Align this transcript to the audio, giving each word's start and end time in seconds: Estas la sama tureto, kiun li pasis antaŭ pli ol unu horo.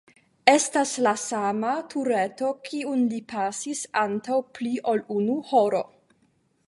Estas 0.51 0.93
la 1.07 1.11
sama 1.23 1.73
tureto, 1.91 2.49
kiun 2.69 3.03
li 3.11 3.21
pasis 3.35 3.85
antaŭ 4.05 4.41
pli 4.59 4.73
ol 4.95 5.05
unu 5.21 5.37
horo. 5.51 5.85